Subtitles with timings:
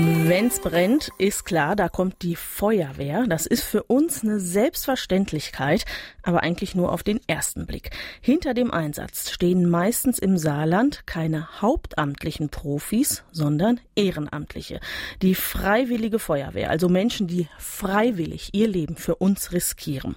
[0.00, 3.24] Wenn's brennt, ist klar, da kommt die Feuerwehr.
[3.26, 5.84] Das ist für uns eine Selbstverständlichkeit,
[6.22, 7.90] aber eigentlich nur auf den ersten Blick.
[8.20, 14.78] Hinter dem Einsatz stehen meistens im Saarland keine hauptamtlichen Profis, sondern Ehrenamtliche.
[15.20, 20.14] Die freiwillige Feuerwehr, also Menschen, die freiwillig ihr Leben für uns riskieren.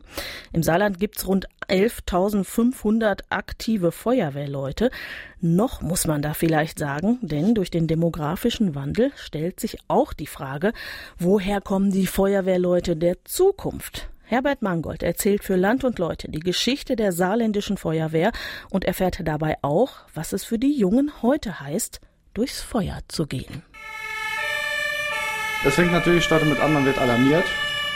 [0.54, 4.92] Im Saarland gibt's rund 11.500 aktive Feuerwehrleute.
[5.44, 10.28] Noch muss man da vielleicht sagen, denn durch den demografischen Wandel stellt sich auch die
[10.28, 10.72] Frage,
[11.18, 14.08] woher kommen die Feuerwehrleute der Zukunft?
[14.24, 18.32] Herbert Mangold erzählt für Land und Leute die Geschichte der saarländischen Feuerwehr
[18.70, 22.02] und erfährt dabei auch, was es für die Jungen heute heißt,
[22.36, 23.64] durchs Feuer zu gehen.
[25.66, 27.46] Es fängt natürlich statt mit an, man wird alarmiert.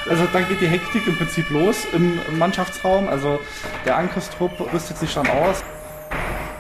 [0.10, 3.08] Also dann geht die Hektik im Prinzip los im Mannschaftsraum.
[3.08, 3.40] Also
[3.86, 5.64] der Angriffstrupp rüstet sich dann aus.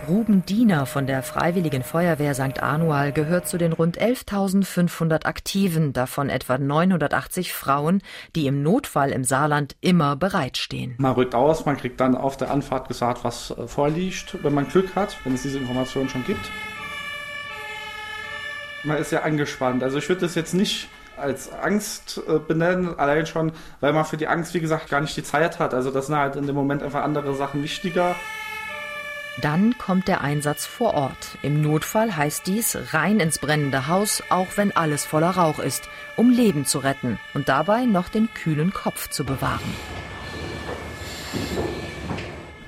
[0.07, 2.61] Ruben Diener von der Freiwilligen Feuerwehr St.
[2.61, 8.01] Anual gehört zu den rund 11.500 Aktiven, davon etwa 980 Frauen,
[8.35, 10.95] die im Notfall im Saarland immer bereitstehen.
[10.99, 14.67] Man rückt aus, man kriegt dann auf der Anfahrt gesagt, was äh, vorliegt, wenn man
[14.67, 16.51] Glück hat, wenn es diese Information schon gibt.
[18.83, 19.81] Man ist ja angespannt.
[19.81, 24.17] Also ich würde das jetzt nicht als Angst äh, benennen, allein schon, weil man für
[24.17, 25.73] die Angst, wie gesagt, gar nicht die Zeit hat.
[25.73, 28.15] Also das sind halt in dem Moment einfach andere Sachen wichtiger.
[29.41, 31.37] Dann kommt der Einsatz vor Ort.
[31.41, 36.29] Im Notfall heißt dies rein ins brennende Haus, auch wenn alles voller Rauch ist, um
[36.29, 39.73] Leben zu retten und dabei noch den kühlen Kopf zu bewahren.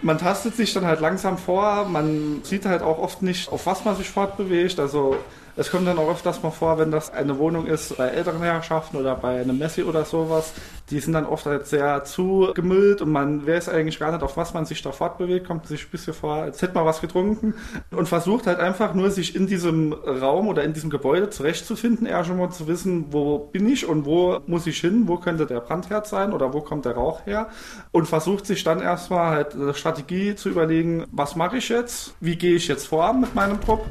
[0.01, 3.83] Man tastet sich dann halt langsam vor, man sieht halt auch oft nicht, auf was
[3.83, 4.79] man sich fortbewegt.
[4.79, 5.17] Also
[5.55, 8.97] es kommt dann auch öfters mal vor, wenn das eine Wohnung ist bei älteren Herrschaften
[8.97, 10.53] oder bei einem Messi oder sowas,
[10.89, 14.53] die sind dann oft halt sehr zugemüllt und man weiß eigentlich gar nicht, auf was
[14.53, 17.55] man sich da fortbewegt, kommt sich ein bisschen vor, als hätte man was getrunken
[17.91, 22.23] und versucht halt einfach nur, sich in diesem Raum oder in diesem Gebäude zurechtzufinden, eher
[22.23, 25.59] schon mal zu wissen, wo bin ich und wo muss ich hin, wo könnte der
[25.59, 27.49] Brandherd sein oder wo kommt der Rauch her
[27.91, 32.37] und versucht sich dann erstmal halt eine Strategie zu überlegen, was mache ich jetzt, wie
[32.37, 33.85] gehe ich jetzt vor mit meinem Trupp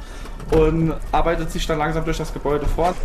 [0.52, 2.96] und arbeitet sich dann langsam durch das Gebäude fort.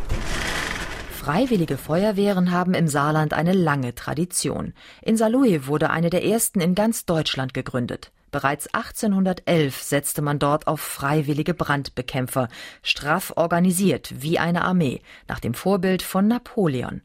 [1.23, 4.73] Freiwillige Feuerwehren haben im Saarland eine lange Tradition.
[5.03, 8.11] In Saarlouis wurde eine der ersten in ganz Deutschland gegründet.
[8.31, 12.47] Bereits 1811 setzte man dort auf freiwillige Brandbekämpfer,
[12.81, 17.03] straff organisiert wie eine Armee, nach dem Vorbild von Napoleon.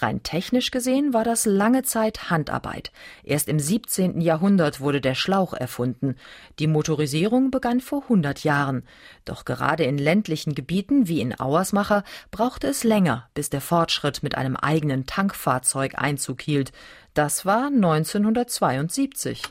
[0.00, 2.92] Rein technisch gesehen war das lange Zeit Handarbeit.
[3.24, 4.20] Erst im 17.
[4.20, 6.14] Jahrhundert wurde der Schlauch erfunden.
[6.60, 8.84] Die Motorisierung begann vor 100 Jahren.
[9.24, 14.36] Doch gerade in ländlichen Gebieten wie in Auersmacher brauchte es länger, bis der Fortschritt mit
[14.36, 16.70] einem eigenen Tankfahrzeug Einzug hielt.
[17.14, 19.42] Das war 1972.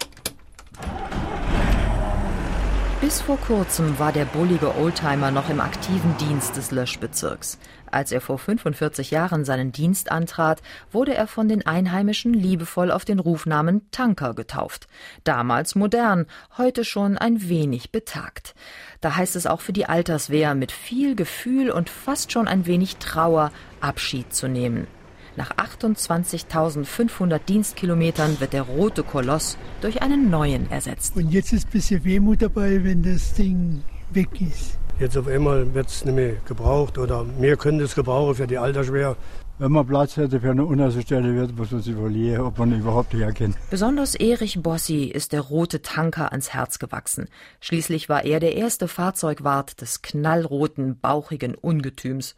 [2.99, 7.59] Bis vor kurzem war der bullige Oldtimer noch im aktiven Dienst des Löschbezirks.
[7.91, 13.05] Als er vor 45 Jahren seinen Dienst antrat, wurde er von den Einheimischen liebevoll auf
[13.05, 14.87] den Rufnamen Tanker getauft.
[15.23, 16.25] Damals modern,
[16.57, 18.55] heute schon ein wenig betagt.
[18.99, 22.97] Da heißt es auch für die Alterswehr mit viel Gefühl und fast schon ein wenig
[22.97, 24.87] Trauer Abschied zu nehmen.
[25.37, 31.15] Nach 28.500 Dienstkilometern wird der rote Koloss durch einen neuen ersetzt.
[31.15, 34.79] Und jetzt ist ein bisschen Wehmut dabei, wenn das Ding weg ist.
[34.99, 38.57] Jetzt auf einmal wird es nicht mehr gebraucht oder wir können es gebrauchen für die
[38.57, 39.15] Altersschwer.
[39.59, 43.13] Wenn man Platz hätte für eine Unterstelle, wird muss man sich verlieren, ob man überhaupt
[43.13, 43.55] herkennt.
[43.69, 47.27] Besonders Erich Bossi ist der rote Tanker ans Herz gewachsen.
[47.61, 52.35] Schließlich war er der erste Fahrzeugwart des knallroten, bauchigen Ungetüms.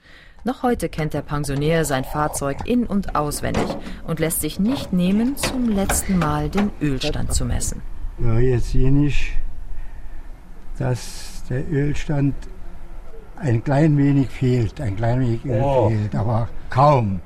[0.50, 3.68] Noch heute kennt der Pensionär sein Fahrzeug in- und auswendig
[4.08, 7.84] und lässt sich nicht nehmen, zum letzten Mal den Ölstand zu messen.
[8.18, 9.38] Ja, jetzt sehe ich,
[10.80, 12.34] dass der Ölstand
[13.36, 15.90] ein klein wenig fehlt, ein klein wenig Öl oh.
[15.90, 17.20] fehlt, aber kaum,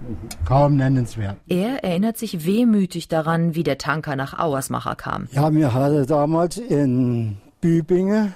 [0.43, 1.37] kaum nennenswert.
[1.47, 5.29] Er erinnert sich wehmütig daran, wie der Tanker nach Auersmacher kam.
[5.31, 8.33] Ja, wir hatten damals in Bübinge,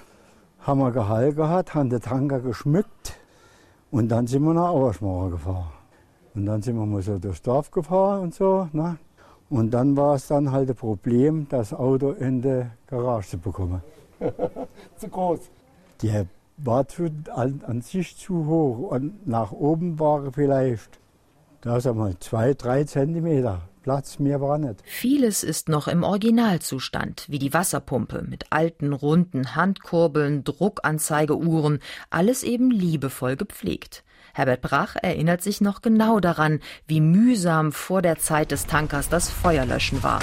[0.62, 3.19] haben wir Gehalt gehabt, haben den Tanker geschmückt
[3.92, 5.72] und dann sind wir nach Auersmacher gefahren.
[6.36, 8.68] Und dann sind wir mal so durchs Dorf gefahren und so.
[8.72, 8.98] Ne?
[9.50, 13.81] Und dann war es dann halt ein Problem, das Auto in die Garage zu bekommen.
[14.98, 15.39] zu groß.
[16.01, 21.00] Der war zu, an, an, sich zu hoch und nach oben war vielleicht,
[21.62, 23.62] da sag mal, zwei, drei Zentimeter.
[23.88, 24.81] Platz, mehr war nicht.
[24.84, 31.80] Vieles ist noch im Originalzustand, wie die Wasserpumpe mit alten, runden Handkurbeln, Druckanzeigeuhren,
[32.10, 34.04] alles eben liebevoll gepflegt.
[34.34, 39.30] Herbert Brach erinnert sich noch genau daran, wie mühsam vor der Zeit des Tankers das
[39.30, 40.19] Feuerlöschen war.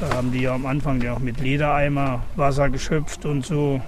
[0.00, 3.80] Da haben die ja am Anfang ja auch mit Ledereimer Wasser geschöpft und so.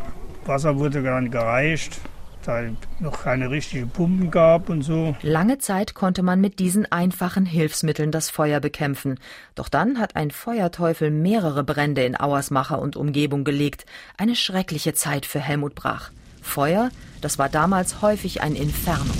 [0.46, 2.00] Wasser wurde dann gereicht
[2.46, 2.62] da
[2.98, 5.14] noch keine richtigen Pumpen gab und so.
[5.22, 9.18] Lange Zeit konnte man mit diesen einfachen Hilfsmitteln das Feuer bekämpfen.
[9.54, 13.86] Doch dann hat ein Feuerteufel mehrere Brände in Auersmacher und Umgebung gelegt.
[14.16, 16.10] Eine schreckliche Zeit für Helmut Brach.
[16.42, 16.90] Feuer,
[17.20, 19.12] das war damals häufig ein Inferno.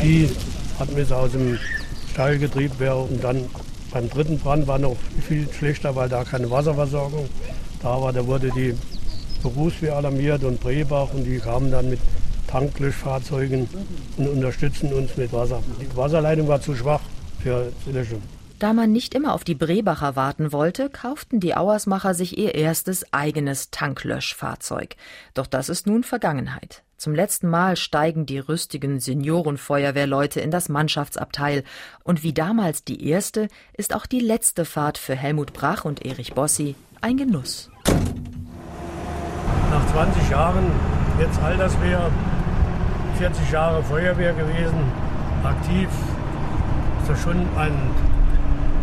[0.00, 0.30] Vieh
[0.78, 1.58] hat mir aus dem
[2.12, 3.44] Stall getrieben werden und dann
[3.90, 4.96] beim dritten Brand war noch
[5.26, 7.28] viel schlechter, weil da keine Wasserversorgung
[7.82, 8.12] da war.
[8.12, 8.74] Da wurde die
[9.42, 12.00] Berufswehr alarmiert und Brebach und die kamen dann mit
[12.48, 13.68] Tanklöschfahrzeugen
[14.16, 15.62] und unterstützen uns mit Wasser.
[15.80, 17.00] Die Wasserleitung war zu schwach
[17.40, 18.22] für die Löschung.
[18.58, 23.12] Da man nicht immer auf die Brebacher warten wollte, kauften die Auersmacher sich ihr erstes
[23.12, 24.96] eigenes Tanklöschfahrzeug.
[25.34, 26.82] Doch das ist nun Vergangenheit.
[26.96, 31.62] Zum letzten Mal steigen die rüstigen Seniorenfeuerwehrleute in das Mannschaftsabteil.
[32.02, 33.46] Und wie damals die erste,
[33.76, 37.70] ist auch die letzte Fahrt für Helmut Brach und Erich Bossi ein Genuss
[39.70, 40.66] nach 20 Jahren
[41.18, 42.00] jetzt Alterswehr,
[43.18, 44.78] 40 Jahre Feuerwehr gewesen,
[45.44, 45.88] aktiv,
[47.00, 47.72] ist das schon ein,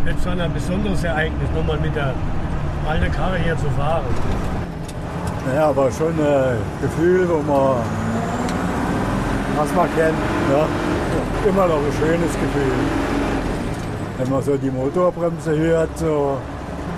[0.06, 2.14] jetzt ein besonderes Ereignis, nochmal mit der
[2.88, 4.06] alten Karre hier zu fahren.
[5.48, 7.78] Naja, aber schon ein Gefühl, wo man,
[9.58, 10.18] was man kennt,
[10.52, 12.74] ja, immer noch ein schönes Gefühl.
[14.18, 16.38] Wenn man so die Motorbremse hört, so,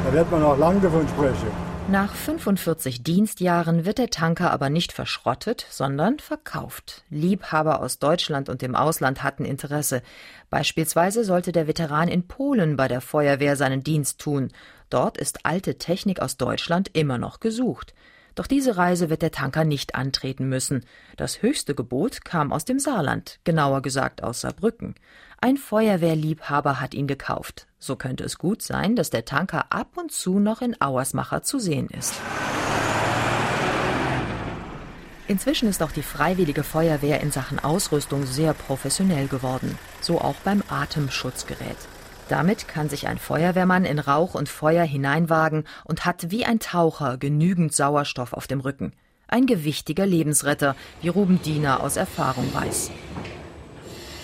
[0.06, 1.67] da wird man auch lange davon sprechen.
[1.90, 7.06] Nach 45 Dienstjahren wird der Tanker aber nicht verschrottet, sondern verkauft.
[7.10, 10.02] Liebhaber aus Deutschland und dem Ausland hatten Interesse.
[10.50, 14.50] Beispielsweise sollte der Veteran in Polen bei der Feuerwehr seinen Dienst tun.
[14.90, 17.94] Dort ist alte Technik aus Deutschland immer noch gesucht.
[18.36, 20.86] Doch diese Reise wird der Tanker nicht antreten müssen.
[21.16, 24.94] Das höchste Gebot kam aus dem Saarland, genauer gesagt aus Saarbrücken.
[25.40, 27.68] Ein Feuerwehrliebhaber hat ihn gekauft.
[27.78, 31.60] So könnte es gut sein, dass der Tanker ab und zu noch in Auersmacher zu
[31.60, 32.16] sehen ist.
[35.28, 40.64] Inzwischen ist auch die Freiwillige Feuerwehr in Sachen Ausrüstung sehr professionell geworden, so auch beim
[40.70, 41.78] Atemschutzgerät.
[42.30, 47.18] Damit kann sich ein Feuerwehrmann in Rauch und Feuer hineinwagen und hat wie ein Taucher
[47.18, 48.94] genügend Sauerstoff auf dem Rücken.
[49.28, 52.92] Ein gewichtiger Lebensretter, wie Ruben Diener aus Erfahrung weiß.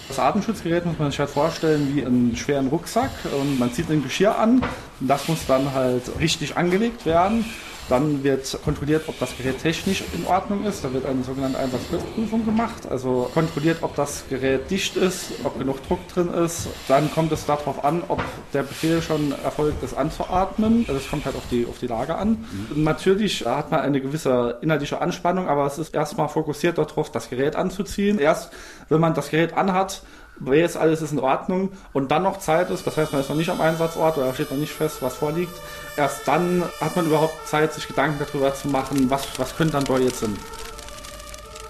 [0.07, 4.03] Das Atemschutzgerät muss man sich halt vorstellen wie einen schweren Rucksack und man zieht ein
[4.03, 4.61] Geschirr an.
[4.99, 7.45] Das muss dann halt richtig angelegt werden.
[7.89, 10.83] Dann wird kontrolliert, ob das Gerät technisch in Ordnung ist.
[10.83, 12.89] Da wird eine sogenannte Einsatzprüfung gemacht.
[12.89, 16.67] Also kontrolliert, ob das Gerät dicht ist, ob genug Druck drin ist.
[16.87, 18.21] Dann kommt es darauf an, ob
[18.53, 20.85] der Befehl schon erfolgt ist, anzuatmen.
[20.87, 22.45] Das kommt halt auf die, auf die Lage an.
[22.73, 22.83] Mhm.
[22.83, 27.55] Natürlich hat man eine gewisse inhaltliche Anspannung, aber es ist erstmal fokussiert darauf, das Gerät
[27.55, 28.19] anzuziehen.
[28.19, 28.51] Erst
[28.89, 30.03] wenn man das Gerät anhat,
[30.51, 33.35] jetzt alles ist in Ordnung und dann noch Zeit ist, das heißt, man ist noch
[33.35, 35.53] nicht am Einsatzort oder steht noch nicht fest, was vorliegt,
[35.95, 39.85] erst dann hat man überhaupt Zeit, sich Gedanken darüber zu machen, was, was könnte dann
[39.85, 40.35] dort jetzt sein.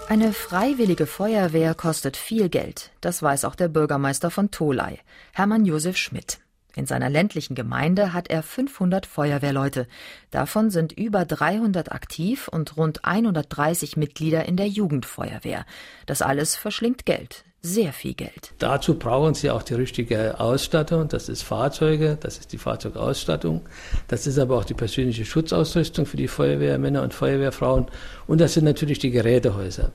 [0.08, 2.90] Eine freiwillige Feuerwehr kostet viel Geld.
[3.00, 4.98] Das weiß auch der Bürgermeister von Tolai,
[5.32, 6.40] Hermann Josef Schmidt.
[6.76, 9.86] In seiner ländlichen Gemeinde hat er 500 Feuerwehrleute.
[10.30, 15.64] Davon sind über 300 aktiv und rund 130 Mitglieder in der Jugendfeuerwehr.
[16.06, 18.52] Das alles verschlingt Geld sehr viel Geld.
[18.58, 21.08] Dazu brauchen sie auch die richtige Ausstattung.
[21.08, 23.62] Das ist Fahrzeuge, das ist die Fahrzeugausstattung.
[24.06, 27.86] Das ist aber auch die persönliche Schutzausrüstung für die Feuerwehrmänner und Feuerwehrfrauen.
[28.26, 29.92] Und das sind natürlich die Gerätehäuser.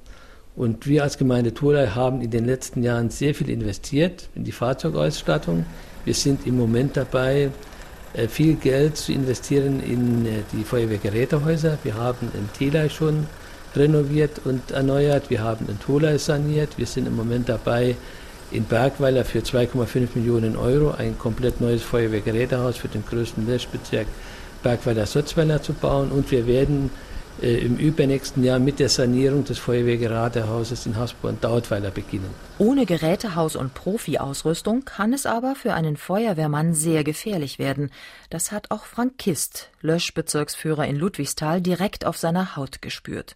[0.55, 4.51] Und wir als Gemeinde Thurlei haben in den letzten Jahren sehr viel investiert in die
[4.51, 5.65] Fahrzeugausstattung.
[6.05, 7.51] Wir sind im Moment dabei,
[8.13, 11.77] äh, viel Geld zu investieren in äh, die Feuerwehrgerätehäuser.
[11.83, 13.27] Wir haben in Telei schon
[13.75, 15.29] renoviert und erneuert.
[15.29, 16.77] Wir haben in Tolai saniert.
[16.77, 17.95] Wir sind im Moment dabei,
[18.51, 24.07] in Bergweiler für 2,5 Millionen Euro ein komplett neues Feuerwehrgerätehaus für den größten Löschbezirk
[24.63, 26.11] Bergweiler-Sotzweiler zu bauen.
[26.11, 26.89] Und wir werden
[27.41, 32.29] im übernächsten Jahr mit der Sanierung des Feuerwehrgerätehauses in Hasborn-Dautweiler beginnen.
[32.57, 37.91] Ohne Gerätehaus und Profi-Ausrüstung kann es aber für einen Feuerwehrmann sehr gefährlich werden.
[38.29, 43.35] Das hat auch Frank Kist, Löschbezirksführer in Ludwigsthal, direkt auf seiner Haut gespürt.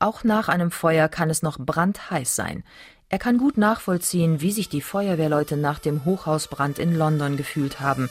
[0.00, 2.64] Auch nach einem Feuer kann es noch brandheiß sein.
[3.08, 8.10] Er kann gut nachvollziehen, wie sich die Feuerwehrleute nach dem Hochhausbrand in London gefühlt haben.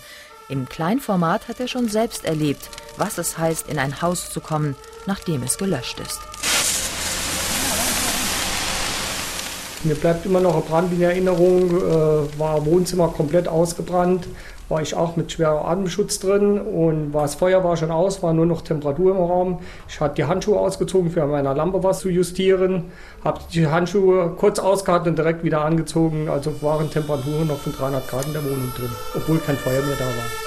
[0.53, 4.75] Im Kleinformat hat er schon selbst erlebt, was es heißt, in ein Haus zu kommen,
[5.07, 6.19] nachdem es gelöscht ist.
[9.83, 14.27] Mir bleibt immer noch ein Brand in Erinnerung, äh, war Wohnzimmer komplett ausgebrannt,
[14.69, 18.33] war ich auch mit schwerer Atemschutz drin und war das Feuer war schon aus, war
[18.33, 19.59] nur noch Temperatur im Raum.
[19.89, 22.91] Ich hatte die Handschuhe ausgezogen, für meiner Lampe was zu justieren,
[23.23, 28.07] habe die Handschuhe kurz ausgehalten und direkt wieder angezogen, also waren Temperaturen noch von 300
[28.07, 30.42] Grad in der Wohnung drin, obwohl kein Feuer mehr da war.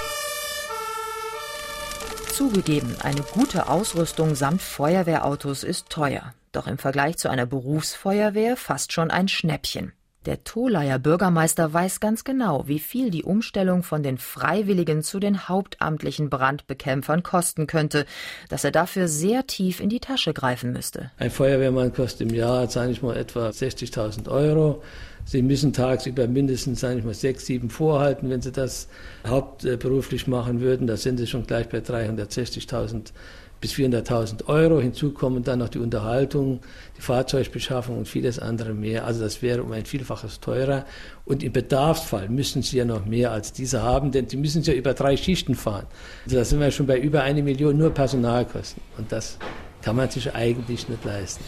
[2.36, 6.34] Zugegeben, eine gute Ausrüstung samt Feuerwehrautos ist teuer.
[6.52, 9.94] Doch im Vergleich zu einer Berufsfeuerwehr fast schon ein Schnäppchen.
[10.26, 15.48] Der Tolayer Bürgermeister weiß ganz genau, wie viel die Umstellung von den Freiwilligen zu den
[15.48, 18.06] hauptamtlichen Brandbekämpfern kosten könnte,
[18.48, 21.12] dass er dafür sehr tief in die Tasche greifen müsste.
[21.18, 24.82] Ein Feuerwehrmann kostet im Jahr, sage ich mal, etwa 60.000 Euro.
[25.24, 28.88] Sie müssen tagsüber mindestens, sage ich mal, sechs, sieben vorhalten, wenn Sie das
[29.26, 30.88] hauptberuflich machen würden.
[30.88, 33.12] Da sind Sie schon gleich bei 360.000
[33.60, 34.80] bis 400.000 Euro.
[34.80, 36.60] Hinzu kommen dann noch die Unterhaltung,
[36.96, 39.04] die Fahrzeugbeschaffung und vieles andere mehr.
[39.04, 40.84] Also das wäre um ein Vielfaches teurer.
[41.24, 44.72] Und im Bedarfsfall müssen Sie ja noch mehr als diese haben, denn Sie müssen ja
[44.72, 45.86] über drei Schichten fahren.
[46.24, 48.82] Also da sind wir schon bei über eine Million nur Personalkosten.
[48.98, 49.38] Und das
[49.82, 51.44] kann man sich eigentlich nicht leisten.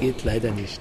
[0.00, 0.80] Geht leider nicht.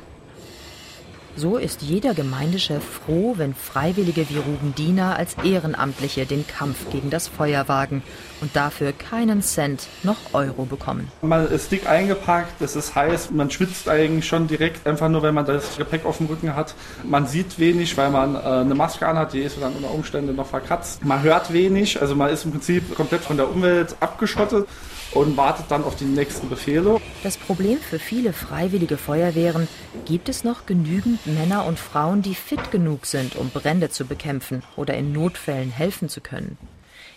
[1.35, 7.09] So ist jeder Gemeindechef froh, wenn Freiwillige wie Ruben Diener als Ehrenamtliche den Kampf gegen
[7.09, 8.03] das Feuer wagen
[8.41, 11.09] und dafür keinen Cent noch Euro bekommen.
[11.21, 15.33] Man ist dick eingepackt, es ist heiß, man schwitzt eigentlich schon direkt, einfach nur wenn
[15.33, 16.75] man das Gepäck auf dem Rücken hat.
[17.03, 20.47] Man sieht wenig, weil man äh, eine Maske anhat, die ist dann unter Umständen noch
[20.47, 21.05] verkratzt.
[21.05, 24.67] Man hört wenig, also man ist im Prinzip komplett von der Umwelt abgeschottet
[25.13, 27.01] und wartet dann auf die nächsten Befehle.
[27.23, 29.67] Das Problem für viele freiwillige Feuerwehren,
[30.05, 34.63] gibt es noch genügend Männer und Frauen, die fit genug sind, um Brände zu bekämpfen
[34.75, 36.57] oder in Notfällen helfen zu können.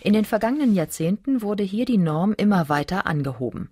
[0.01, 3.71] In den vergangenen Jahrzehnten wurde hier die Norm immer weiter angehoben.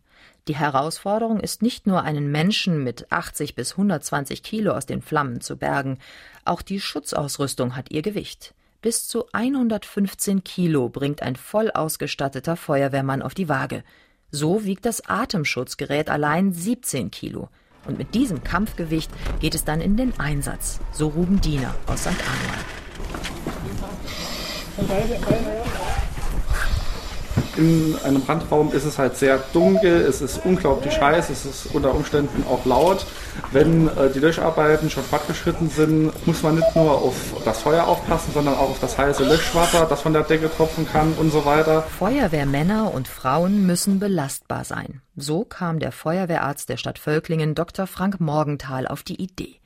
[0.49, 5.41] Die Herausforderung ist nicht nur einen Menschen mit 80 bis 120 Kilo aus den Flammen
[5.41, 5.99] zu bergen,
[6.45, 8.55] auch die Schutzausrüstung hat ihr Gewicht.
[8.83, 13.85] Bis zu 115 Kilo bringt ein voll ausgestatteter Feuerwehrmann auf die Waage.
[14.31, 17.49] So wiegt das Atemschutzgerät allein 17 Kilo.
[17.87, 19.11] Und mit diesem Kampfgewicht
[19.41, 22.09] geht es dann in den Einsatz, so Ruben Diener aus St.
[22.09, 22.61] Anual.
[27.57, 31.95] In einem Brandraum ist es halt sehr dunkel, es ist unglaublich heiß, es ist unter
[31.95, 33.07] Umständen auch laut.
[33.53, 37.15] Wenn äh, die Löscharbeiten schon fortgeschritten sind, muss man nicht nur auf
[37.45, 41.13] das Feuer aufpassen, sondern auch auf das heiße Löschwasser, das von der Decke tropfen kann
[41.15, 41.83] und so weiter.
[41.83, 45.03] Feuerwehrmänner und Frauen müssen belastbar sein.
[45.17, 47.87] So kam der Feuerwehrarzt der Stadt Völklingen, Dr.
[47.87, 49.61] Frank Morgenthal, auf die Idee.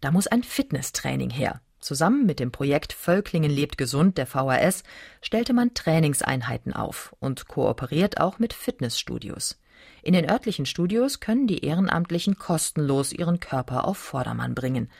[0.00, 1.60] Da muss ein Fitnesstraining her.
[1.80, 4.84] Zusammen mit dem Projekt Völklingen lebt gesund der VHS
[5.22, 9.58] stellte man Trainingseinheiten auf und kooperiert auch mit Fitnessstudios.
[10.02, 14.90] In den örtlichen Studios können die Ehrenamtlichen kostenlos ihren Körper auf Vordermann bringen.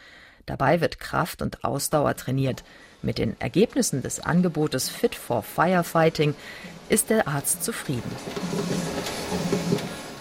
[0.47, 2.65] Dabei wird Kraft und Ausdauer trainiert.
[3.03, 6.35] Mit den Ergebnissen des Angebotes Fit for Firefighting
[6.89, 8.11] ist der Arzt zufrieden.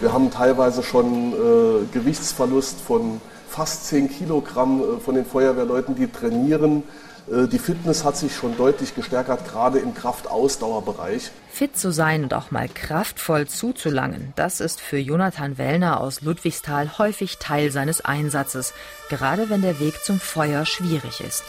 [0.00, 6.06] Wir haben teilweise schon äh, Gewichtsverlust von fast 10 Kilogramm äh, von den Feuerwehrleuten, die
[6.06, 6.84] trainieren.
[7.30, 11.30] Äh, die Fitness hat sich schon deutlich gestärkt, gerade im Kraft-Ausdauerbereich.
[11.52, 16.98] Fit zu sein und auch mal kraftvoll zuzulangen, das ist für Jonathan Wellner aus Ludwigsthal
[16.98, 18.72] häufig Teil seines Einsatzes,
[19.08, 21.42] gerade wenn der Weg zum Feuer schwierig ist.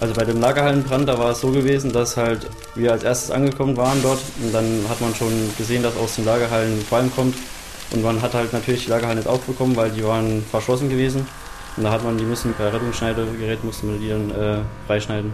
[0.00, 3.76] Also bei dem Lagerhallenbrand, da war es so gewesen, dass halt wir als erstes angekommen
[3.76, 7.36] waren dort und dann hat man schon gesehen, dass aus den Lagerhallen Qualm kommt
[7.92, 11.26] und man hat halt natürlich die Lagerhallen nicht aufbekommen, weil die waren verschlossen gewesen.
[11.76, 15.32] Und da hat man die müssen per Rettungsschneidegerät mussten wir die dann äh, freischneiden.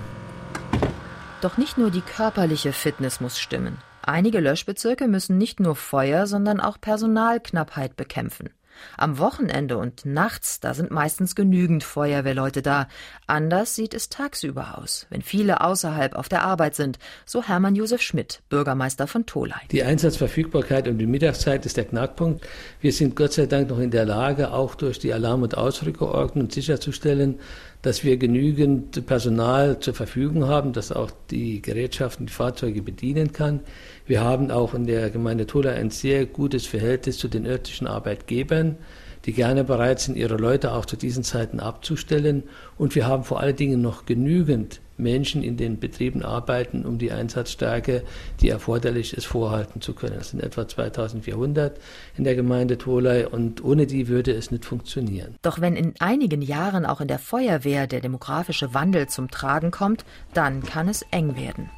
[1.40, 3.78] Doch nicht nur die körperliche Fitness muss stimmen.
[4.02, 8.50] Einige Löschbezirke müssen nicht nur Feuer, sondern auch Personalknappheit bekämpfen.
[8.96, 12.88] Am Wochenende und nachts, da sind meistens genügend Feuerwehrleute da.
[13.26, 18.02] Anders sieht es tagsüber aus, wenn viele außerhalb auf der Arbeit sind, so Hermann Josef
[18.02, 19.60] Schmidt, Bürgermeister von Tolai.
[19.70, 22.46] Die Einsatzverfügbarkeit um die Mittagszeit ist der Knackpunkt.
[22.80, 26.50] Wir sind Gott sei Dank noch in der Lage, auch durch die Alarm- und Ausrückerordnung
[26.50, 27.38] sicherzustellen,
[27.82, 33.60] dass wir genügend Personal zur Verfügung haben, das auch die Gerätschaften, die Fahrzeuge bedienen kann.
[34.08, 38.78] Wir haben auch in der Gemeinde Tola ein sehr gutes Verhältnis zu den örtlichen Arbeitgebern,
[39.26, 42.44] die gerne bereit sind, ihre Leute auch zu diesen Zeiten abzustellen.
[42.78, 47.12] Und wir haben vor allen Dingen noch genügend Menschen in den Betrieben arbeiten, um die
[47.12, 48.02] Einsatzstärke,
[48.40, 50.16] die erforderlich ist, vorhalten zu können.
[50.16, 51.78] Das sind etwa 2400
[52.16, 55.34] in der Gemeinde Tolai und ohne die würde es nicht funktionieren.
[55.42, 60.06] Doch wenn in einigen Jahren auch in der Feuerwehr der demografische Wandel zum Tragen kommt,
[60.32, 61.68] dann kann es eng werden.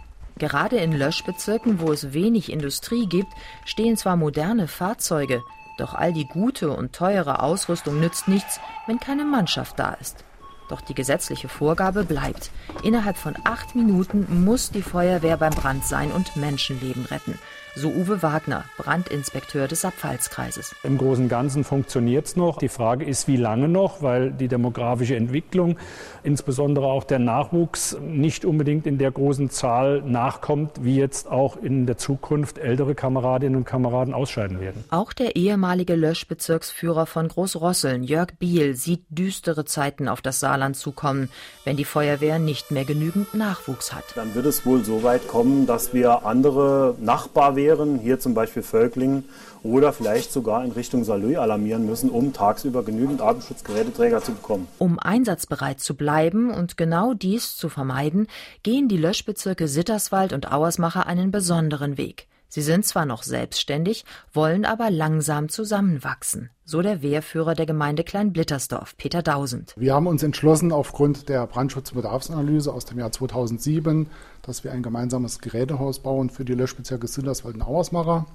[0.40, 3.30] Gerade in Löschbezirken, wo es wenig Industrie gibt,
[3.66, 5.42] stehen zwar moderne Fahrzeuge,
[5.76, 10.24] doch all die gute und teure Ausrüstung nützt nichts, wenn keine Mannschaft da ist.
[10.70, 12.50] Doch die gesetzliche Vorgabe bleibt.
[12.82, 17.38] Innerhalb von acht Minuten muss die Feuerwehr beim Brand sein und Menschenleben retten.
[17.76, 20.74] So Uwe Wagner, Brandinspekteur des Abfallskreises.
[20.82, 22.58] Im Großen und Ganzen funktioniert es noch.
[22.58, 25.76] Die Frage ist, wie lange noch, weil die demografische Entwicklung,
[26.22, 31.86] insbesondere auch der Nachwuchs, nicht unbedingt in der großen Zahl nachkommt, wie jetzt auch in
[31.86, 34.84] der Zukunft ältere Kameradinnen und Kameraden ausscheiden werden.
[34.90, 41.30] Auch der ehemalige Löschbezirksführer von Großrosseln, Jörg Biel, sieht düstere Zeiten auf das Saarland zukommen,
[41.64, 44.04] wenn die Feuerwehr nicht mehr genügend Nachwuchs hat.
[44.16, 48.62] Dann wird es wohl so weit kommen, dass wir andere Nachbar wären, hier zum Beispiel
[48.62, 49.24] Völklingen,
[49.62, 54.66] oder vielleicht sogar in Richtung Salö alarmieren müssen, um tagsüber genügend Atemschutzgeräteträger zu bekommen.
[54.78, 58.26] Um einsatzbereit zu bleiben und genau dies zu vermeiden,
[58.62, 62.29] gehen die Löschbezirke Sitterswald und Auersmacher einen besonderen Weg.
[62.52, 68.96] Sie sind zwar noch selbstständig, wollen aber langsam zusammenwachsen, so der Wehrführer der Gemeinde Kleinblittersdorf,
[68.96, 69.72] Peter Dausend.
[69.76, 74.08] Wir haben uns entschlossen, aufgrund der Brandschutzbedarfsanalyse aus dem Jahr 2007,
[74.42, 78.26] dass wir ein gemeinsames Gerätehaus bauen für die Löschbezirke Sitterswald und Auersmacher.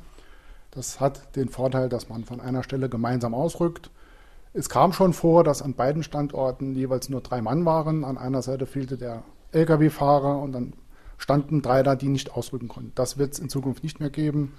[0.71, 3.91] Das hat den Vorteil, dass man von einer Stelle gemeinsam ausrückt.
[4.53, 8.05] Es kam schon vor, dass an beiden Standorten jeweils nur drei Mann waren.
[8.05, 10.71] An einer Seite fehlte der Lkw-Fahrer und dann
[11.17, 12.91] standen drei da, die nicht ausrücken konnten.
[12.95, 14.53] Das wird es in Zukunft nicht mehr geben.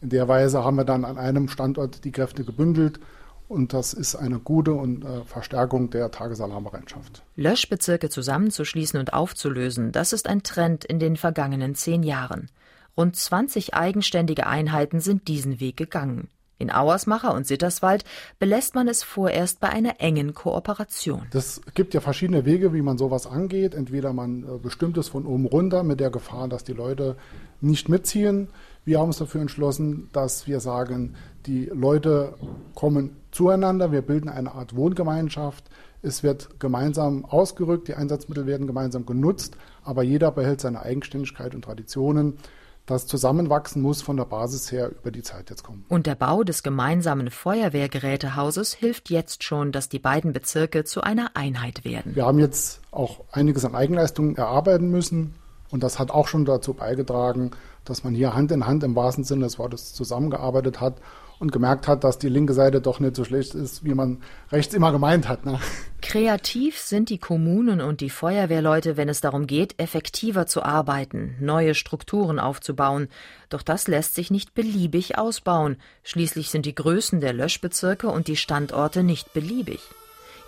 [0.00, 3.00] In der Weise haben wir dann an einem Standort die Kräfte gebündelt
[3.48, 7.22] und das ist eine gute und, äh, Verstärkung der Tagesalarmbereitschaft.
[7.36, 12.50] Löschbezirke zusammenzuschließen und aufzulösen, das ist ein Trend in den vergangenen zehn Jahren.
[12.96, 16.28] Rund 20 eigenständige Einheiten sind diesen Weg gegangen.
[16.62, 18.04] In Auersmacher und Sitterswald
[18.38, 21.26] belässt man es vorerst bei einer engen Kooperation.
[21.32, 23.74] Das gibt ja verschiedene Wege, wie man sowas angeht.
[23.74, 27.16] Entweder man äh, bestimmt es von oben runter mit der Gefahr, dass die Leute
[27.60, 28.46] nicht mitziehen.
[28.84, 31.16] Wir haben uns dafür entschlossen, dass wir sagen,
[31.46, 32.34] die Leute
[32.76, 35.64] kommen zueinander, wir bilden eine Art Wohngemeinschaft.
[36.00, 41.64] Es wird gemeinsam ausgerückt, die Einsatzmittel werden gemeinsam genutzt, aber jeder behält seine Eigenständigkeit und
[41.64, 42.38] Traditionen
[42.86, 45.84] das Zusammenwachsen muss von der Basis her über die Zeit jetzt kommen.
[45.88, 51.30] Und der Bau des gemeinsamen Feuerwehrgerätehauses hilft jetzt schon, dass die beiden Bezirke zu einer
[51.34, 52.16] Einheit werden.
[52.16, 55.34] Wir haben jetzt auch einiges an Eigenleistungen erarbeiten müssen.
[55.70, 57.52] Und das hat auch schon dazu beigetragen,
[57.84, 60.96] dass man hier Hand in Hand im wahrsten Sinne des Wortes zusammengearbeitet hat
[61.42, 64.74] und gemerkt hat, dass die linke Seite doch nicht so schlecht ist, wie man rechts
[64.74, 65.44] immer gemeint hat.
[65.44, 65.58] Ne?
[66.00, 71.74] Kreativ sind die Kommunen und die Feuerwehrleute, wenn es darum geht, effektiver zu arbeiten, neue
[71.74, 73.08] Strukturen aufzubauen.
[73.48, 75.78] Doch das lässt sich nicht beliebig ausbauen.
[76.04, 79.80] Schließlich sind die Größen der Löschbezirke und die Standorte nicht beliebig.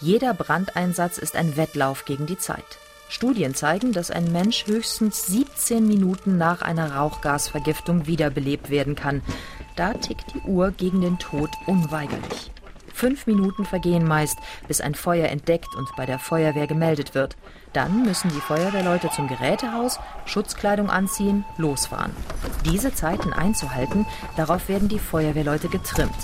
[0.00, 2.78] Jeder Brandeinsatz ist ein Wettlauf gegen die Zeit.
[3.08, 9.22] Studien zeigen, dass ein Mensch höchstens 17 Minuten nach einer Rauchgasvergiftung wiederbelebt werden kann.
[9.76, 12.50] Da tickt die Uhr gegen den Tod unweigerlich.
[12.92, 17.36] Fünf Minuten vergehen meist, bis ein Feuer entdeckt und bei der Feuerwehr gemeldet wird.
[17.72, 22.12] Dann müssen die Feuerwehrleute zum Gerätehaus, Schutzkleidung anziehen, losfahren.
[22.64, 24.06] Diese Zeiten einzuhalten,
[24.36, 26.14] darauf werden die Feuerwehrleute getrimmt.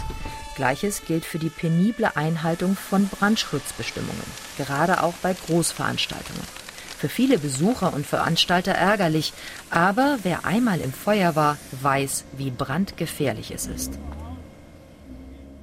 [0.54, 4.22] Gleiches gilt für die penible Einhaltung von Brandschutzbestimmungen,
[4.56, 6.60] gerade auch bei Großveranstaltungen.
[7.00, 9.32] Für viele Besucher und Veranstalter ärgerlich,
[9.70, 13.98] aber wer einmal im Feuer war, weiß, wie brandgefährlich es ist.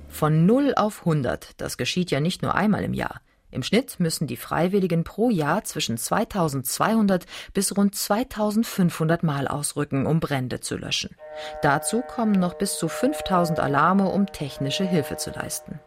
[0.10, 3.22] Von 0 auf 100, das geschieht ja nicht nur einmal im Jahr.
[3.52, 10.20] Im Schnitt müssen die Freiwilligen pro Jahr zwischen 2200 bis rund 2500 Mal ausrücken, um
[10.20, 11.16] Brände zu löschen.
[11.62, 15.80] Dazu kommen noch bis zu 5000 Alarme, um technische Hilfe zu leisten.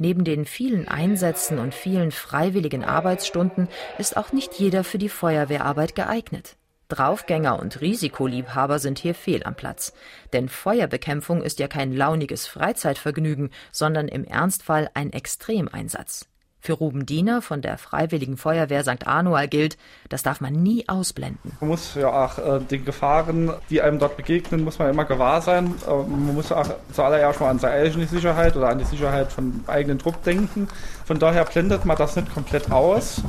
[0.00, 5.94] Neben den vielen Einsätzen und vielen freiwilligen Arbeitsstunden ist auch nicht jeder für die Feuerwehrarbeit
[5.94, 6.56] geeignet.
[6.88, 9.92] Draufgänger und Risikoliebhaber sind hier fehl am Platz.
[10.32, 16.29] Denn Feuerbekämpfung ist ja kein launiges Freizeitvergnügen, sondern im Ernstfall ein Extremeinsatz.
[16.62, 19.06] Für Ruben Diener von der Freiwilligen Feuerwehr St.
[19.06, 19.78] Anual gilt,
[20.10, 21.52] das darf man nie ausblenden.
[21.60, 25.40] Man muss ja auch äh, den Gefahren, die einem dort begegnen, muss man immer gewahr
[25.40, 25.74] sein.
[25.86, 29.64] Äh, man muss auch zuallererst mal an seine eigene Sicherheit oder an die Sicherheit von
[29.66, 30.68] eigenen Trupp denken.
[31.06, 33.22] Von daher blendet man das nicht komplett aus.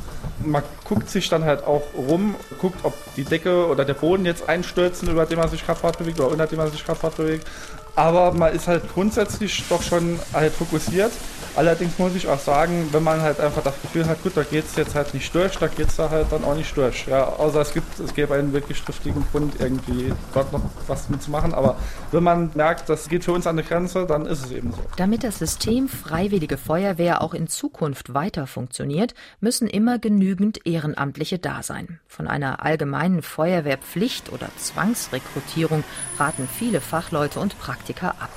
[0.43, 4.49] Man guckt sich dann halt auch rum, guckt, ob die Decke oder der Boden jetzt
[4.49, 7.47] einstürzen, über den man sich gerade fortbewegt oder unter dem man sich gerade fortbewegt.
[7.95, 11.11] Aber man ist halt grundsätzlich doch schon halt fokussiert.
[11.53, 14.65] Allerdings muss ich auch sagen, wenn man halt einfach das Gefühl hat, gut, da geht
[14.65, 17.05] es jetzt halt nicht durch, da geht es da halt dann auch nicht durch.
[17.07, 21.53] Ja, außer es gibt, es gäbe einen wirklich triftigen Grund, irgendwie dort noch was mitzumachen.
[21.53, 21.75] Aber
[22.13, 24.79] wenn man merkt, das geht für uns an die Grenze, dann ist es eben so.
[24.95, 31.63] Damit das System Freiwillige Feuerwehr auch in Zukunft weiter funktioniert, müssen immer genügend Ehrenamtliche da
[31.63, 31.99] sein.
[32.07, 35.83] Von einer allgemeinen Feuerwehrpflicht oder Zwangsrekrutierung
[36.17, 38.29] raten viele Fachleute und Praktiker Praktika ab.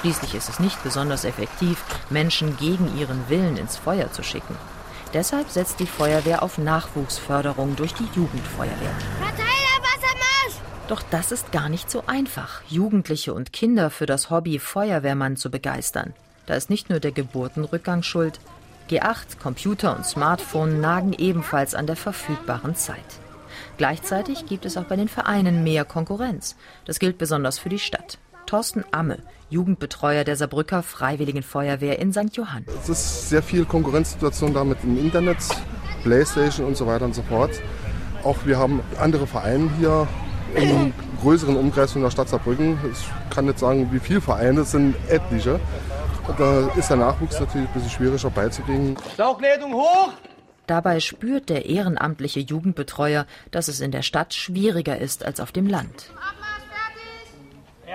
[0.00, 4.56] Schließlich ist es nicht besonders effektiv, Menschen gegen ihren Willen ins Feuer zu schicken.
[5.12, 8.94] Deshalb setzt die Feuerwehr auf Nachwuchsförderung durch die Jugendfeuerwehr.
[10.88, 15.50] Doch das ist gar nicht so einfach, Jugendliche und Kinder für das Hobby Feuerwehrmann zu
[15.50, 16.14] begeistern.
[16.46, 18.40] Da ist nicht nur der Geburtenrückgang schuld.
[18.88, 23.20] G8, Computer und Smartphone nagen ebenfalls an der verfügbaren Zeit.
[23.76, 26.56] Gleichzeitig gibt es auch bei den Vereinen mehr Konkurrenz.
[26.86, 28.18] Das gilt besonders für die Stadt.
[28.46, 29.18] Thorsten Amme,
[29.50, 32.36] Jugendbetreuer der Saarbrücker Freiwilligen Feuerwehr in St.
[32.36, 32.64] Johann.
[32.82, 35.38] Es ist sehr viel Konkurrenzsituation da mit dem Internet,
[36.02, 37.50] Playstation und so weiter und so fort.
[38.22, 40.08] Auch wir haben andere Vereine hier
[40.54, 42.78] im größeren Umkreis von der Stadt Saarbrücken.
[42.90, 45.60] Ich kann nicht sagen, wie viele Vereine, es sind etliche.
[46.38, 48.96] Da ist der Nachwuchs natürlich ein bisschen schwieriger beizubringen.
[49.14, 50.12] Schlauchleitung hoch!
[50.66, 55.68] Dabei spürt der ehrenamtliche Jugendbetreuer, dass es in der Stadt schwieriger ist als auf dem
[55.68, 56.10] Land.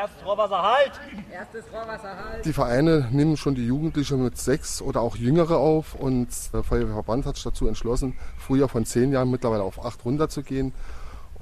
[0.01, 0.91] Erstes Rohrwasser halt!
[1.31, 2.43] Erstes Rohrwasser halt!
[2.43, 7.27] Die Vereine nehmen schon die Jugendlichen mit sechs oder auch Jüngere auf und der Feuerwehrverband
[7.27, 10.73] hat sich dazu entschlossen, früher von zehn Jahren mittlerweile auf acht runterzugehen.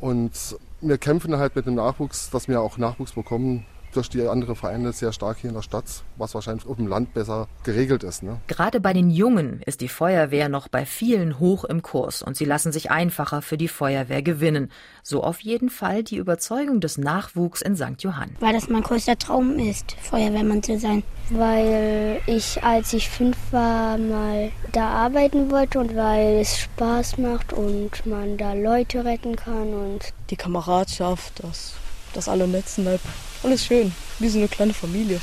[0.02, 4.56] Und wir kämpfen halt mit dem Nachwuchs, dass wir auch Nachwuchs bekommen, durch die anderen
[4.56, 8.24] Vereine sehr stark hier in der Stadt, was wahrscheinlich auf dem Land besser geregelt ist.
[8.24, 8.40] Ne?
[8.48, 12.46] Gerade bei den Jungen ist die Feuerwehr noch bei vielen hoch im Kurs und sie
[12.46, 14.72] lassen sich einfacher für die Feuerwehr gewinnen.
[15.04, 18.02] So auf jeden Fall die Überzeugung des Nachwuchs in St.
[18.02, 18.36] Johann.
[18.40, 21.04] Weil das mein größter Traum ist, Feuerwehrmann zu sein.
[21.30, 27.54] Weil ich, als ich fünf war, mal da arbeiten wollte und weil es Spaß macht
[27.54, 31.74] und man da Leute retten kann und die Kameradschaft, das,
[32.14, 33.00] das alle nett sind.
[33.42, 35.22] Alles schön, wie so eine kleine Familie.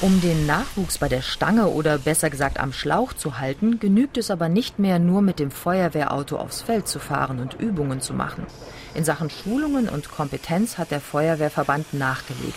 [0.00, 4.30] Um den Nachwuchs bei der Stange oder besser gesagt am Schlauch zu halten, genügt es
[4.30, 8.46] aber nicht mehr nur mit dem Feuerwehrauto aufs Feld zu fahren und Übungen zu machen.
[8.94, 12.54] In Sachen Schulungen und Kompetenz hat der Feuerwehrverband nachgelegt.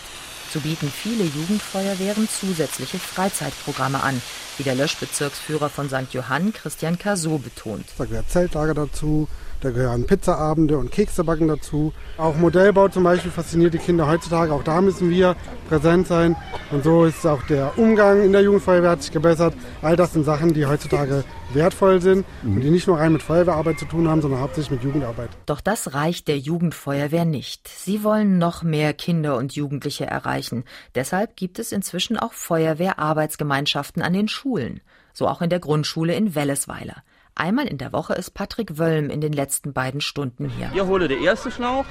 [0.54, 4.22] So bieten viele Jugendfeuerwehren zusätzliche Freizeitprogramme an,
[4.60, 6.14] wie der Löschbezirksführer von St.
[6.14, 7.86] Johann Christian Caso betont.
[7.98, 9.28] Da gehört Zeltlager dazu,
[9.64, 11.94] da gehören Pizzaabende und Keksebacken dazu.
[12.18, 14.52] Auch Modellbau zum Beispiel fasziniert die Kinder heutzutage.
[14.54, 15.36] Auch da müssen wir
[15.70, 16.36] präsent sein.
[16.72, 19.54] Und so ist auch der Umgang in der Jugendfeuerwehr hat sich gebessert.
[19.82, 21.24] All das sind Sachen, die heutzutage
[21.54, 24.84] wertvoll sind und die nicht nur rein mit Feuerwehrarbeit zu tun haben, sondern hauptsächlich mit
[24.84, 25.30] Jugendarbeit.
[25.46, 27.68] Doch das reicht der Jugendfeuerwehr nicht.
[27.68, 30.66] Sie wollen noch mehr Kinder und Jugendliche erreichen.
[30.96, 34.82] Deshalb gibt es inzwischen auch Feuerwehrarbeitsgemeinschaften an den Schulen.
[35.14, 37.04] So auch in der Grundschule in Wellesweiler.
[37.36, 40.72] Einmal in der Woche ist Patrick Wölm in den letzten beiden Stunden hier.
[40.74, 41.86] Ihr hole den ersten Schlauch,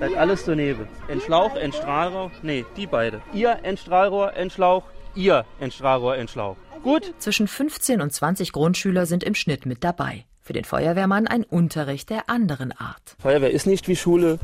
[0.00, 0.88] seid alles daneben.
[1.08, 3.22] Ein Schlauch, ein Strahlrohr, nee, die beide.
[3.32, 6.56] Ihr ein Strahlrohr, ein Schlauch, ihr ein Strahlrohr, ein Schlauch.
[6.82, 7.14] Gut?
[7.18, 10.26] Zwischen 15 und 20 Grundschüler sind im Schnitt mit dabei.
[10.46, 13.16] Für den Feuerwehrmann ein Unterricht der anderen Art.
[13.18, 14.38] Feuerwehr ist nicht wie Schule.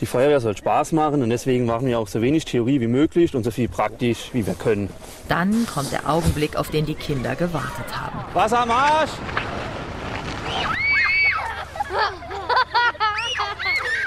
[0.00, 3.34] Die Feuerwehr soll Spaß machen und deswegen machen wir auch so wenig Theorie wie möglich
[3.34, 4.88] und so viel praktisch wie wir können.
[5.28, 8.20] Dann kommt der Augenblick, auf den die Kinder gewartet haben.
[8.32, 9.10] Wasser am Arsch!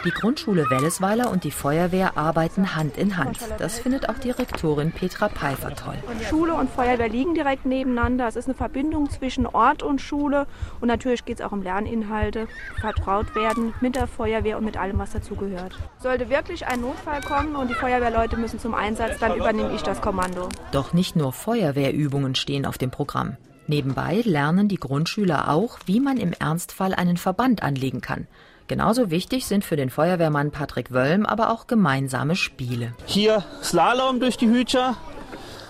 [0.05, 3.39] Die Grundschule Wellesweiler und die Feuerwehr arbeiten Hand in Hand.
[3.57, 5.97] Das findet auch die Rektorin Petra Pfeiffer toll.
[6.29, 8.27] Schule und Feuerwehr liegen direkt nebeneinander.
[8.27, 10.45] Es ist eine Verbindung zwischen Ort und Schule.
[10.79, 12.47] Und natürlich geht es auch um Lerninhalte,
[12.79, 15.73] vertraut werden mit der Feuerwehr und mit allem, was dazugehört.
[15.97, 20.01] Sollte wirklich ein Notfall kommen und die Feuerwehrleute müssen zum Einsatz, dann übernehme ich das
[20.01, 20.49] Kommando.
[20.71, 23.37] Doch nicht nur Feuerwehrübungen stehen auf dem Programm.
[23.65, 28.27] Nebenbei lernen die Grundschüler auch, wie man im Ernstfall einen Verband anlegen kann.
[28.67, 32.93] Genauso wichtig sind für den Feuerwehrmann Patrick Wölm aber auch gemeinsame Spiele.
[33.05, 34.97] Hier Slalom durch die Hütcher,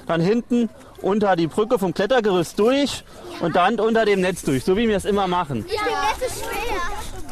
[0.07, 0.69] dann hinten
[1.01, 3.03] unter die Brücke vom Klettergerüst durch
[3.41, 5.65] und dann unter dem Netz durch, so wie wir es immer machen.
[5.67, 5.81] Ja.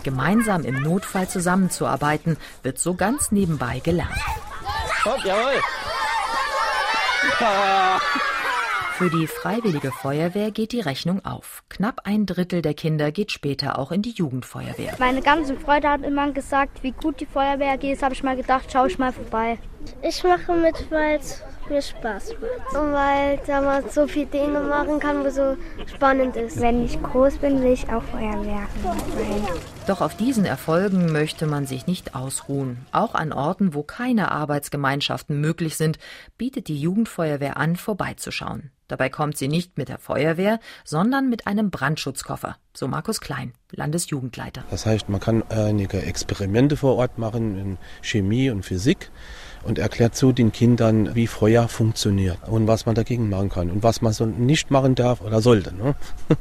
[0.03, 4.11] Gemeinsam im Notfall zusammenzuarbeiten, wird so ganz nebenbei gelernt.
[5.05, 5.61] Hopp, jawohl.
[8.97, 11.63] Für die Freiwillige Feuerwehr geht die Rechnung auf.
[11.67, 14.95] Knapp ein Drittel der Kinder geht später auch in die Jugendfeuerwehr.
[14.99, 18.03] Meine ganzen Freunde haben immer gesagt, wie gut die Feuerwehr geht.
[18.03, 19.57] habe ich mal gedacht, schaue ich mal vorbei.
[20.01, 22.75] Ich mache mit, weil es mir Spaß macht.
[22.75, 25.55] Und weil da man so viele Dinge machen kann, wo so
[25.93, 26.59] spannend ist.
[26.59, 29.47] Wenn ich groß bin, will ich auch Feuerwehr sein.
[29.87, 32.85] Doch auf diesen Erfolgen möchte man sich nicht ausruhen.
[32.91, 35.99] Auch an Orten, wo keine Arbeitsgemeinschaften möglich sind,
[36.37, 38.71] bietet die Jugendfeuerwehr an, vorbeizuschauen.
[38.87, 44.63] Dabei kommt sie nicht mit der Feuerwehr, sondern mit einem Brandschutzkoffer, so Markus Klein, Landesjugendleiter.
[44.69, 49.09] Das heißt, man kann einige Experimente vor Ort machen in Chemie und Physik
[49.63, 53.83] und erklärt so den Kindern, wie Feuer funktioniert und was man dagegen machen kann und
[53.83, 55.73] was man so nicht machen darf oder sollte.
[55.73, 55.95] Ne?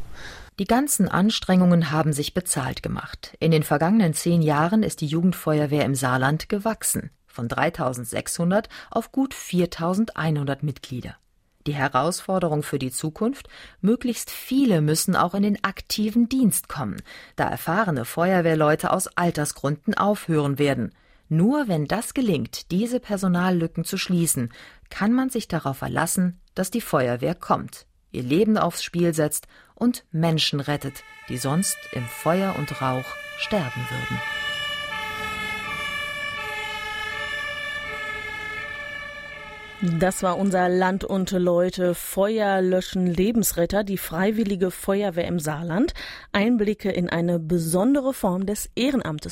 [0.59, 3.35] Die ganzen Anstrengungen haben sich bezahlt gemacht.
[3.41, 7.11] In den vergangenen zehn Jahren ist die Jugendfeuerwehr im Saarland gewachsen.
[7.27, 11.17] Von 3600 auf gut 4100 Mitglieder.
[11.67, 13.49] Die Herausforderung für die Zukunft?
[13.81, 17.01] Möglichst viele müssen auch in den aktiven Dienst kommen,
[17.37, 20.93] da erfahrene Feuerwehrleute aus Altersgründen aufhören werden.
[21.33, 24.53] Nur wenn das gelingt, diese Personallücken zu schließen,
[24.91, 30.05] kann man sich darauf verlassen, dass die Feuerwehr kommt, ihr Leben aufs Spiel setzt und
[30.13, 33.07] Menschen rettet, die sonst im Feuer und Rauch
[33.39, 34.21] sterben würden.
[39.99, 45.93] Das war unser Land und Leute Feuer löschen Lebensretter, die freiwillige Feuerwehr im Saarland.
[46.31, 49.21] Einblicke in eine besondere Form des Ehrenamtes